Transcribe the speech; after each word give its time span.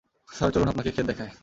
Sir, 0.29 0.49
চলুন 0.53 0.67
আপনাকে 0.67 0.91
ক্ষেত 0.91 1.05
দেখাই। 1.07 1.31